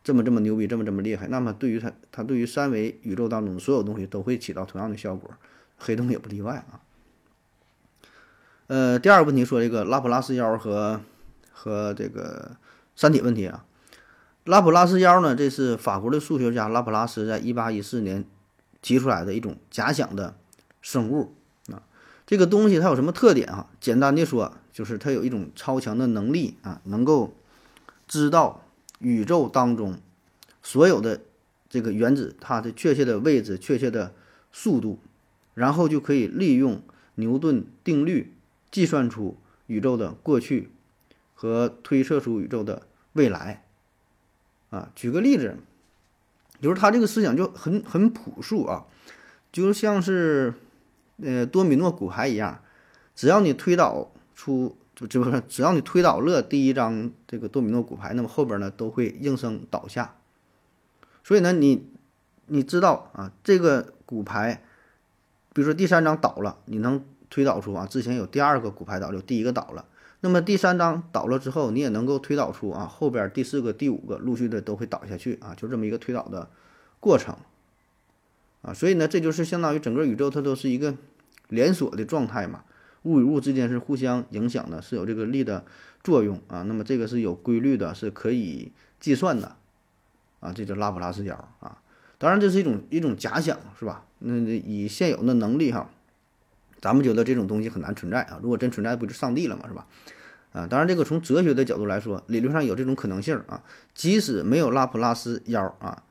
[0.05, 5.29] 这么这么牛逼，这么这么厉害，那么对于它它对于三维宇宙当中所有东西都会起到同样的效果，
[5.77, 6.79] 黑洞也不例外啊。
[8.69, 11.01] 呃，第二个问题说这个拉普拉斯妖和
[11.51, 12.53] 和这个
[12.95, 13.65] 三体问题啊。
[14.45, 15.35] 拉普拉斯妖呢？
[15.35, 18.25] 这是法国的数学家拉普拉斯在一八一四年
[18.83, 20.37] 提出来的一种假想的
[20.81, 21.35] 生物
[21.69, 21.83] 啊。
[22.27, 23.69] 这个东西它有什么特点啊？
[23.81, 27.35] 简单的说，就是它有一种超强的能力啊，能够
[28.07, 28.65] 知道
[28.99, 29.99] 宇宙当中
[30.63, 31.21] 所有的
[31.69, 34.15] 这个原子它的确切的位置、确切的
[34.53, 34.99] 速度，
[35.55, 36.83] 然后就可以利用
[37.17, 38.33] 牛顿定律
[38.71, 40.71] 计算出宇宙的过去
[41.35, 43.65] 和推测出宇宙的未来。
[44.71, 45.57] 啊，举个例子，
[46.61, 48.85] 就是他这个思想就很很朴素啊，
[49.51, 50.53] 就像是
[51.23, 52.61] 呃多米诺骨牌一样，
[53.15, 60.17] 只要你推导出就就不是只要你推倒了第一张这个多米诺骨牌，那么后边呢都会应声倒下。
[61.25, 61.87] 所以呢，你
[62.47, 64.63] 你知道啊，这个骨牌，
[65.53, 69.87] 比如说第三张倒了，你能推导出啊之前有第二个骨牌倒，有第一个倒了。
[70.23, 76.51] 那么第三章倒了之后，你也能够推导出啊，后边第四个、第五个陆续的都会倒下去啊，就这么一个推导的
[77.01, 77.35] 过程
[78.61, 78.75] 啊。
[78.75, 80.95] 所以呢，这就是相当于整个宇宙它都是一个
[81.49, 82.65] 连锁的状态嘛，
[83.05, 85.65] 物与物之间是互相影响的，是有这个力的
[86.05, 86.63] 作用啊。
[86.63, 89.57] 那么这个是有规律的，是可以计算的
[90.41, 91.79] 啊，这叫拉普拉斯角啊。
[92.19, 94.05] 当然这是一种一种假想，是吧？
[94.19, 95.91] 那以现有的能力哈。
[96.81, 98.39] 咱们觉得这种东西很难存在啊！
[98.43, 99.87] 如果真存在，不就上帝了嘛，是吧？
[100.53, 103.63] 啊，当然，这个从哲学的角度来说，理论上有这种可能性啊。
[103.95, 106.03] 即使没有拉普拉斯妖啊，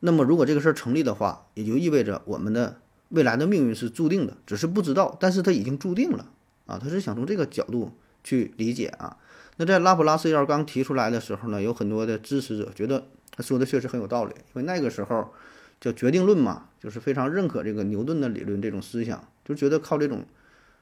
[0.00, 6.26] 那么如果这个事儿成立的话，也就意味着我们的未来的命运是注定的，只是不知道，但是它已经注定了
[6.66, 6.80] 啊。
[6.82, 7.92] 他是想从这个角度
[8.24, 9.18] 去理解啊。
[9.56, 15.32] 那在拉普拉斯妖刚提出来的时候呢，有很多的支持者觉得他说的确实很有道理，因为那个时候
[15.80, 19.22] 叫决定论嘛，就是非常认可这个牛顿的理论这种思想。
[19.44, 20.24] 就觉得靠这种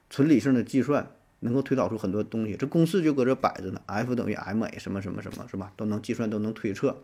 [0.09, 5.73] 纯理性的计算能够推导出很多东西，这公式就搁这摆着呢，F 等于 ma 什么什么什么，是吧？
[5.75, 7.03] 都能计算，都能推测。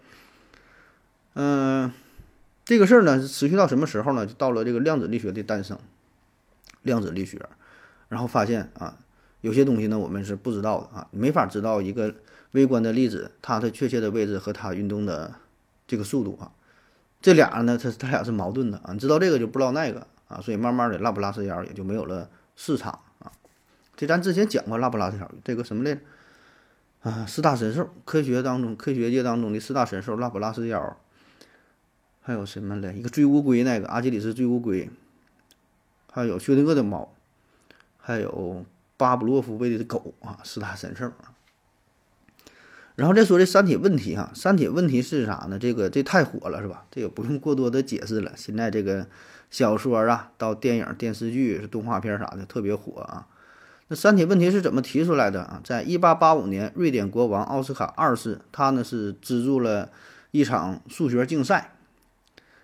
[1.34, 1.92] 嗯，
[2.64, 4.26] 这个事儿呢，持续到什么时候呢？
[4.26, 5.78] 就到了这个量子力学的诞生，
[6.84, 7.38] 量子力学，
[8.08, 8.98] 然后发现啊，
[9.42, 12.16] 有些东西呢，我们是不知道的啊，没法知道一个
[12.52, 15.36] 微观的粒子它的确切的位置和它运动的
[15.86, 16.52] 这个速度啊，
[17.22, 20.08] 这俩呢，它它俩是矛盾的啊，你知道这个就不知道那个。
[20.30, 23.30] 啊，所以慢慢的拉普拉斯妖也就没有了市场啊。
[23.98, 26.02] 这咱之前讲过拉普拉斯妖这个什么来着？
[27.02, 30.98] 啊，四大神兽，科学当中科学界当中的四大神兽，拉普拉斯妖，
[32.22, 32.94] 还有什么嘞？
[32.94, 34.90] 一个追乌龟那个阿基里斯追乌龟，
[36.12, 37.14] 还有薛定谔的猫，
[37.98, 38.66] 还有
[38.98, 41.34] 巴布洛夫喂的狗啊，四大神兽啊。
[43.00, 45.58] 然后再说这三体问题哈，三体问题是啥呢？
[45.58, 46.86] 这个这太火了是吧？
[46.92, 48.34] 这个不用过多的解释了。
[48.36, 49.08] 现在这个。
[49.52, 53.26] 小说啊，到电影、电视剧、是动画片啥的，特别火啊。
[53.88, 55.60] 那三体问题是怎么提出来的啊？
[55.64, 59.90] 在一八八五年，瑞典国王奥斯卡二世，他呢是资助了
[60.30, 61.74] 一场数学竞赛。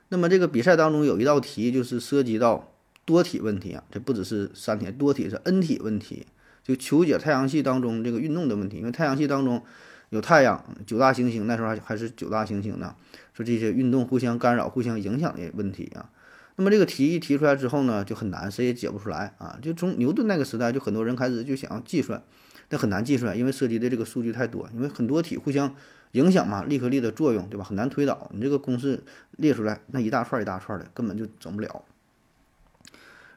[0.09, 2.71] 那么这个比赛当中有一道题，就是涉及到
[3.03, 6.27] 多体问题啊，这不只是三体，多体是 N 体问题，
[6.63, 8.77] 就求解太阳系当中这个运动的问题。
[8.77, 9.63] 因为太阳系当中
[10.09, 12.95] 有太阳九大行星，那时候还还是九大行星呢，
[13.33, 16.09] 说这些运动互相干扰、互相影响的问题啊。
[16.57, 19.59] 那么这个题一提出来之后呢，就很难，谁也解不出来啊。
[19.61, 22.23] 就从牛顿那个时代，就很多人开始就想要计算，
[22.69, 25.75] 但很难计算，因为涉及的这个数据太多，因为很多体互相
[26.13, 27.65] 影响嘛，力和力的作用，对吧？
[27.65, 28.31] 很难推导。
[28.33, 31.83] 你这个公式列出来，那一大串一大串的，根本就整不了。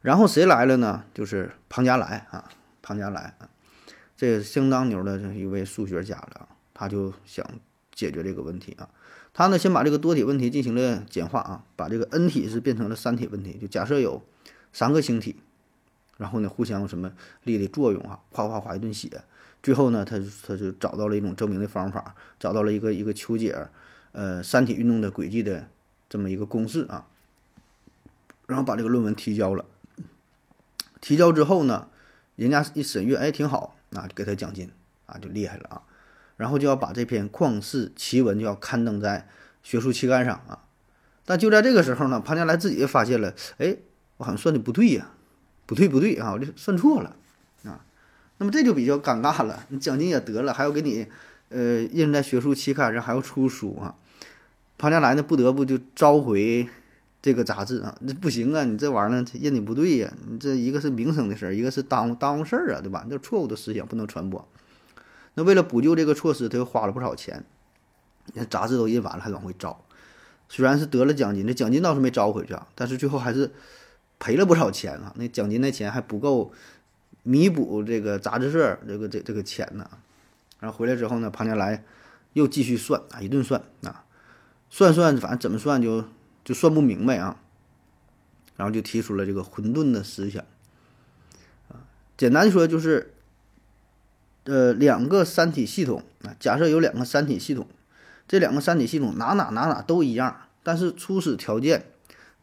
[0.03, 1.03] 然后谁来了呢？
[1.13, 2.49] 就是庞加莱啊，
[2.83, 3.51] 庞加莱啊，
[4.17, 6.49] 这相当牛的一位数学家了。
[6.79, 7.45] 他就想
[7.93, 8.89] 解决这个问题啊。
[9.35, 13.59] 他呢，先把这个多体问题进行了简化啊，把这个 N 体是变成了三体问题。
[13.61, 14.23] 就假设有
[14.73, 15.37] 三个星体，
[16.17, 17.13] 然后呢，互相什么
[17.43, 19.23] 力的作用啊，哗哗哗一顿写。
[19.61, 23.69] 最后呢，他他就找到了一种证明的方法，找到了一个一个求解
[24.13, 25.69] 呃三体运动的轨迹的
[26.09, 27.07] 这么一个公式啊，
[28.47, 29.65] 然后把这个论文提交了。
[31.01, 31.89] 提交之后呢，
[32.35, 34.71] 人家一审阅，哎，挺好，啊，给他奖金，
[35.07, 35.83] 啊，就厉害了啊。
[36.39, 39.29] 然后就要把这篇旷世奇闻就要刊登在
[39.63, 40.65] 学术期刊上啊。
[41.27, 43.77] 但就在这个时候呢，庞家来自己发现了，哎，
[44.17, 45.11] 我好像算的不对呀，
[45.67, 47.15] 不对不对啊，我这算错了
[47.65, 47.85] 啊。
[48.39, 51.07] 那么这就比较尴尬了，你奖金也得了，还要给你
[51.51, 53.95] 呃印在学术期刊上，还要出书啊。
[54.79, 56.67] 庞家来呢，不得不就召回。
[57.21, 58.63] 这个杂志啊，那不行啊！
[58.63, 60.11] 你这玩意儿印的不对呀！
[60.31, 63.05] 你这一个是名声的事儿，一个是耽误耽误事儿啊，对吧？
[63.11, 64.49] 那错误的思想不能传播。
[65.39, 67.45] 那为了补救这个措施，他又花了不少钱。
[68.35, 69.85] 那杂志都印完了，还往回招。
[70.49, 73.53] 虽然是得了奖金，这奖金倒是没招回去啊，但是最后还是
[74.19, 75.15] 赔了不少钱啊。
[75.15, 76.53] 那奖金那钱还不够
[77.23, 79.89] 弥补这个杂志社这个这这个钱呢。
[80.59, 81.85] 然后回来之后呢，庞加莱
[82.33, 84.05] 又继续算啊，一顿算啊，
[84.69, 86.05] 算算反正怎么算就。
[86.45, 87.37] 就算不明白啊，
[88.57, 90.43] 然后就提出了这个混沌的思想，
[91.69, 91.85] 啊，
[92.17, 93.13] 简单说就是，
[94.49, 97.67] 呃，两个三体系统啊，假设有两个三体系统，
[98.27, 101.85] 这两个三体系统哪哪哪哪都一样，但是初始条件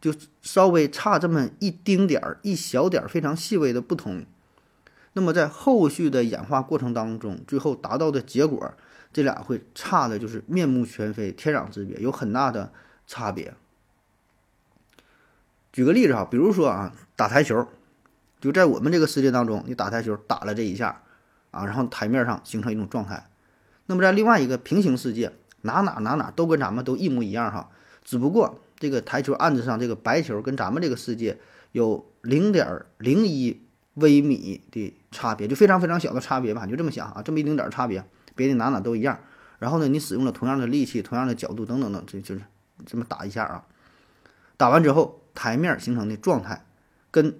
[0.00, 4.24] 就稍微差这么一丁点儿、一小点儿非常细微的不同，
[5.14, 8.72] 那么在后续的演化过程当中，最后达到的结果，
[9.12, 12.70] 这俩会差的就是面目全非、天壤之别，有很大的
[13.08, 13.52] 差别。
[15.72, 17.66] 举个例子哈，比如说啊，打台球，
[18.40, 21.02] 就在我们这个世界当中，你打台球打了这一下，
[21.56, 23.26] 啊，然后台面上形成一种状态。
[23.86, 27.70] 那么在另外一个平行世界，哪哪哪哪都跟咱们都一模一样哈，
[28.04, 31.38] 只不过这个台球案子上这个白球跟咱们这个世界
[31.72, 33.62] 有零点零一
[33.94, 39.18] 微米的差别，就非常非常小的差别吧，就这么想啊，这么一丁点差别，别的哪哪都一样。
[39.58, 42.42] 然后呢，你使用了同样的力气、同样的角度等等等，这就是
[42.84, 43.64] 这么打一下啊，
[44.56, 45.22] 打完之后。
[45.36, 46.64] 台面形成的状态，
[47.10, 47.38] 跟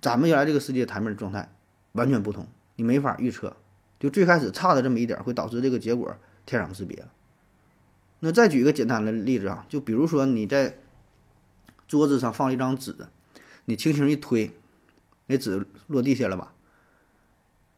[0.00, 1.52] 咱们原来这个世界台面的状态
[1.90, 3.56] 完全不同，你没法预测。
[3.98, 7.06] 就最开始差的这么一点，会导致这个结果天壤之别。
[8.20, 10.78] 那再举一个简单的例子啊，就比如说你在
[11.88, 12.94] 桌子上放了一张纸，
[13.64, 14.52] 你轻轻一推，
[15.26, 16.52] 那纸落地下了吧？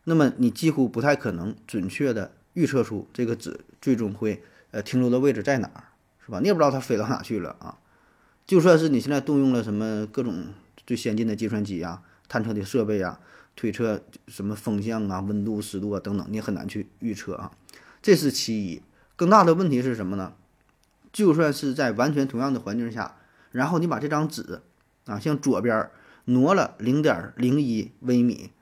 [0.05, 5.85] 那么你几乎不太可能准确的预测出这个纸最终会呃停留的位置在哪儿，
[6.25, 6.41] 是吧？
[6.41, 7.79] 你也不知道它飞到哪去了啊。
[8.47, 10.47] 就算是你现在动用了什么各种
[10.87, 13.21] 最先进的计算机啊、探测的设备啊、
[13.59, 17.51] 推测什么风向啊、温度、湿度啊等等，你很难去预测啊。
[18.01, 18.81] 这是其一。
[19.17, 20.35] 更大的问题是什么呢？
[21.13, 23.17] 就算是在完全同样的环境下，
[23.51, 24.61] 然后你把这张纸
[25.07, 25.91] 啊向左边
[26.27, 28.53] 挪了零点零一微米，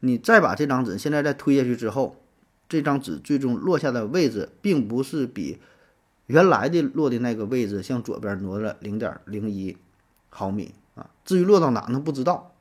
[0.00, 2.20] 你再把这张纸现在再推下去之后，
[2.68, 5.58] 这张纸最终落下的位置，并不是比。
[6.26, 9.76] 原来的落的那个位置向左边挪了零点零一
[10.28, 12.00] 毫米啊，至于落到哪呢？
[12.00, 12.55] 不知道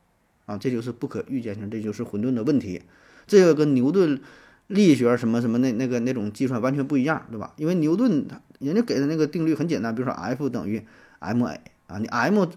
[0.46, 2.82] 啊，这就是不可预见性，这就是混沌的问题。
[3.28, 4.22] 这个跟牛顿
[4.68, 7.54] 力学什么什么那那个那种计算完全不一样，对吧？
[7.58, 10.86] 因为牛顿他人家给的那个定律很简单，比如说 F 等于
[11.20, 12.48] ma 啊，你 m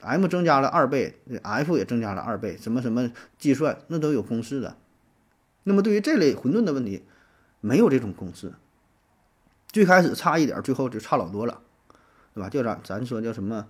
[0.00, 4.76] m 增加了二倍，F 也增加了二倍，什么什么计算那都有公式的。
[5.64, 7.02] 那么对于这类混沌的问题，
[7.60, 8.52] 没有这种公式。
[9.68, 11.60] 最开始差一点，最后就差老多了，
[12.34, 12.48] 对吧？
[12.48, 13.66] 就咱咱说叫什么，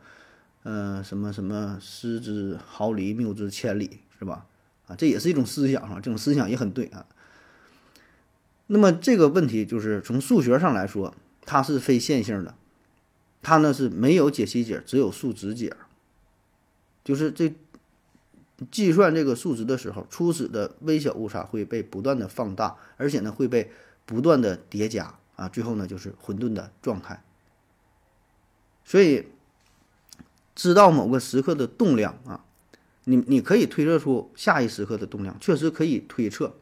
[0.63, 4.47] 呃，什么什么失之毫厘，谬之千里，是吧？
[4.87, 7.07] 啊，这也是一种思想啊，这种思想也很对啊。
[8.69, 12.55] 那么这个问题就是从数学上来说，它是非线性的，
[13.43, 15.77] 它呢是没有解析解，只有数值解。
[17.05, 17.53] 就是这
[18.71, 23.73] 计算这个数值的时候，初始的微小误差会被不断的放大，而且呢会被
[24.07, 25.19] 不断的叠加。
[25.35, 27.25] 啊，最后呢就是混沌的状态。
[28.85, 29.27] 所以，
[30.55, 32.45] 知道某个时刻的动量啊，
[33.05, 36.55] 你你可以推测出下一时刻的动量，确实可以推测，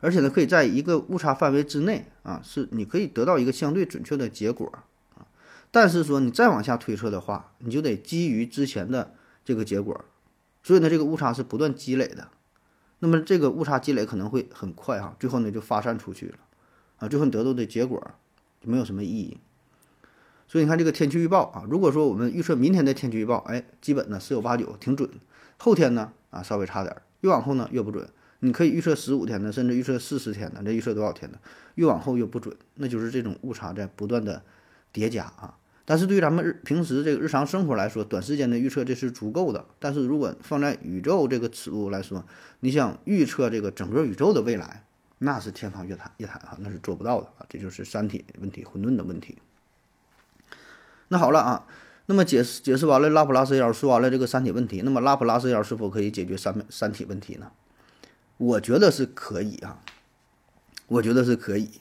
[0.00, 4.70] 而且呢，可以在一个误差范围之内啊，是你可以得到一个相对准确的结果
[5.14, 5.26] 啊。
[5.70, 10.04] 但是说你再往下推测的话，你就得基于之前的这个结果，
[10.62, 12.28] 所以呢，这个误差是不断积累的。
[12.98, 16.38] 那么这个误差积累可能会很快哈，最后呢就发散出去了
[16.98, 18.10] 啊，最后你得到的结果
[18.60, 19.38] 就没有什么意义。
[20.50, 25.08] 所以你看这个天气预报啊，如果说我们预测明天的天气预报，哎，基本呢十有八九挺准。
[25.58, 28.04] 后天呢啊稍微差点，越往后呢越不准。
[28.40, 31.38] 你可以预测十五天的，甚至预测四十天的，这预测多少天的？
[31.76, 34.42] 越往后越不准，那就是这种误差在不断的
[34.90, 35.56] 叠加啊。
[35.84, 39.64] 但是对于咱们日平时这个日常生活来说，短时间的预测这是足够的。
[39.78, 42.24] 但是如果放在宇宙这个尺度来说，
[42.58, 44.84] 你想预测这个整个宇宙的未来，
[45.18, 47.46] 那是天方夜谭，夜谭啊，那是做不到的啊。
[47.48, 49.38] 这就是三体问题，混沌的问题。
[51.12, 51.66] 那好了啊，
[52.06, 57.50] 那么解释解释完了拉普拉斯妖，说完了这个三体问题，那么拉普拉斯妖是否可以解决三三体问题呢？
[58.36, 59.80] 我觉得是可以啊，
[60.86, 61.80] 我觉得是可以，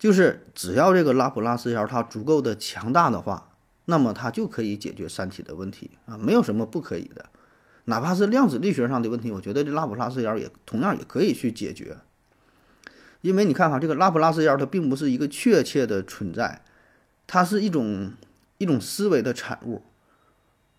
[0.00, 3.52] 就是只要这个拉普拉斯妖它足够的强大的话，
[3.84, 7.26] 那么它就可以解决三体的问题啊，没有什么不可以的，
[7.84, 11.96] 哪怕是量子力学上的问题，我觉得这拉普拉斯妖也同样也可以去解决，
[13.20, 16.62] 因为你看哈，这个拉普拉斯妖它并不是一个确切的存在，
[17.28, 18.12] 它是一种。
[18.58, 19.82] 一种思维的产物，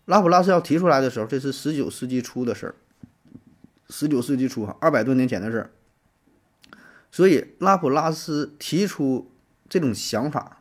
[0.04, 2.74] 拉普拉斯要提出来的时候，这是十九世纪初的事儿。
[3.90, 5.70] 十九世纪初哈，二百多年前的事儿。
[7.10, 9.30] 所以拉普拉斯提出
[9.68, 10.60] 这种想法，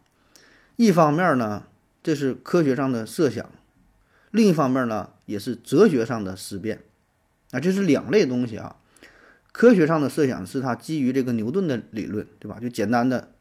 [0.78, 1.64] 一方面呢，
[2.02, 3.48] 这是科学上的设想；
[4.32, 6.84] 另一方面呢，也是哲学上的思辨。
[7.52, 8.78] 啊，这是两类东西啊。
[9.52, 12.60] 科学上的设想是它基于这个牛顿的理论，对吧？
[12.60, 13.32] 就简单的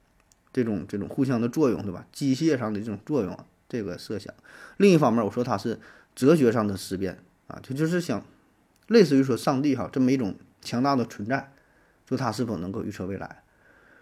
[0.53, 2.07] 这种这种互相的作用，对吧？
[2.11, 3.45] 机械上的这种作用啊。
[3.69, 4.33] 这个设想，
[4.77, 5.79] 另一方面，我说它是
[6.14, 8.25] 哲学上的思辨啊，它就是想
[8.89, 11.53] 类似于说上帝哈这么一种强大的存在，
[12.09, 13.43] 说他是否能够预测未来。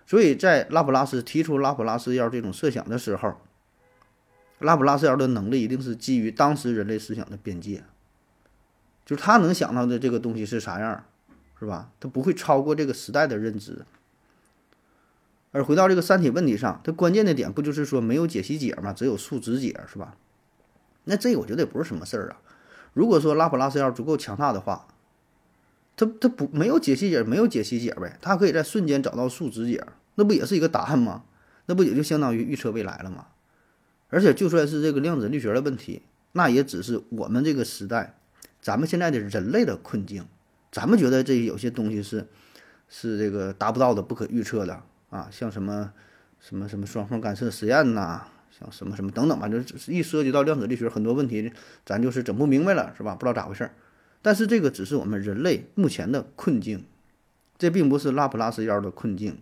[0.07, 3.41] 所以在拉普拉斯提出拉普拉斯妖这种设想的时候，
[4.59, 7.83] 拉普拉斯妖的能力一定是基于当时人类思想的边界，
[9.07, 11.05] 就是他能想到的这个东西是啥样，
[11.59, 11.91] 是吧？
[11.99, 13.85] 他不会超过这个时代的认知。
[15.55, 18.93] 而回到这个三体问题上，它关键的点不就是说没有解析解吗？
[18.93, 20.17] 只有数值解，是吧？
[21.05, 22.43] 那这个我觉得也不是什么事儿啊。
[22.93, 24.89] 如果说拉普拉斯要足够强大的话，
[25.95, 29.87] 它它不没有解析解，没有解析解呗，它可以在瞬间找到数值解，
[30.17, 31.23] 那不也是一个答案吗？
[31.67, 33.29] 那不也就相当于预测未来了吗？
[34.09, 36.03] 而且就算是这个量子力学的问题，
[36.33, 38.19] 那也只是我们这个时代，
[38.61, 40.27] 咱们现在的人类的困境，
[40.73, 42.27] 咱们觉得这有些东西是
[42.89, 44.83] 是这个达不到的、不可预测的。
[45.11, 45.93] 啊，像什么
[46.41, 51.53] 什么什么双缝干涉实验呐，像什么什么等等吧，就是一涉及到量子力学，很多问题
[51.85, 53.15] 咱就是整不明白了，是吧？
[53.15, 53.75] 不知道咋回事儿。
[54.23, 56.85] 但是这个只是我们人类目前的困境，
[57.59, 59.39] 这并不是拉普拉斯妖的困境。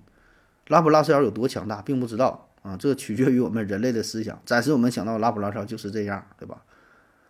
[0.68, 4.40] 拉普拉斯妖有多强大，并不知道啊，这取决于我们人类的思想。
[4.44, 6.62] 暂时我们想到拉普拉斯妖就是这样，对吧？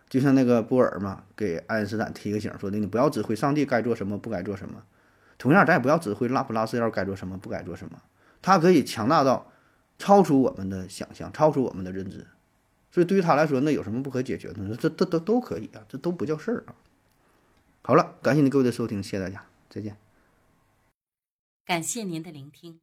[0.09, 4.83] 就像那个波尔嘛，给爱因斯坦提个醒，说的你不要指挥上帝该做什么，不该做什么。
[5.39, 7.99] 同样，咱也不要指挥拉普拉斯妖该做什么，不该做什么。
[8.43, 9.51] 它可以强大到
[9.97, 12.27] 超出我们的想象，超出我们的认知，
[12.91, 14.75] 所以对于他来说，那有什么不可解决的？
[14.75, 16.75] 这、这、都都可以啊，这都不叫事儿啊。
[17.81, 19.97] 好了，感谢您各位的收听，谢谢大家，再见。
[21.65, 22.81] 感谢您的聆听。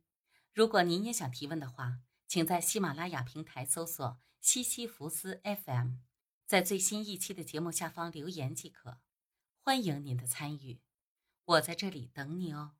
[0.54, 5.96] 如果您也想提问的话，请在喜马拉雅平台搜索“西西弗斯 FM”，
[6.46, 8.98] 在最新一期的节目下方留言即可。
[9.62, 10.80] 欢迎您的参与，
[11.44, 12.72] 我在这里等你哦。